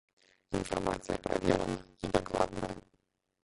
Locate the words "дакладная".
2.19-2.73